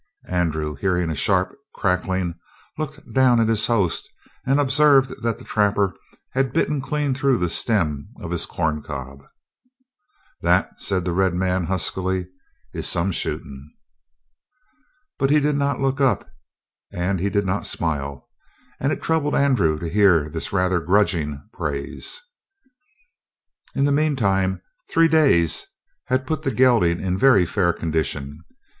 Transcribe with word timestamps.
Andrew, 0.25 0.73
hearing 0.73 1.11
a 1.11 1.15
sharp 1.15 1.55
crackling, 1.75 2.33
looked 2.79 3.13
down 3.13 3.39
at 3.39 3.47
his 3.47 3.67
host 3.67 4.09
and 4.47 4.59
observed 4.59 5.13
that 5.21 5.37
the 5.37 5.43
trapper 5.43 5.93
had 6.31 6.53
bitten 6.53 6.81
clean 6.81 7.13
through 7.13 7.37
the 7.37 7.51
stem 7.51 8.09
of 8.19 8.31
his 8.31 8.47
corncob. 8.47 9.19
"That," 10.41 10.81
said 10.81 11.05
the 11.05 11.13
red 11.13 11.35
man 11.35 11.65
huskily, 11.65 12.27
"is 12.73 12.89
some 12.89 13.11
shootin'." 13.11 13.71
But 15.19 15.29
he 15.29 15.39
did 15.39 15.55
not 15.55 15.79
look 15.81 16.01
up, 16.01 16.27
and 16.91 17.19
he 17.19 17.29
did 17.29 17.45
not 17.45 17.67
smile. 17.67 18.27
And 18.79 18.91
it 18.91 19.03
troubled 19.03 19.35
Andrew 19.35 19.77
to 19.77 19.87
hear 19.87 20.29
this 20.29 20.51
rather 20.51 20.79
grudging 20.79 21.47
praise. 21.53 22.19
In 23.75 23.85
the 23.85 23.91
meantime, 23.91 24.63
three 24.89 25.07
days 25.09 25.67
had 26.05 26.25
put 26.25 26.41
the 26.41 26.49
gelding 26.49 26.99
in 26.99 27.19
very 27.19 27.45
fair 27.45 27.71
condition. 27.71 28.39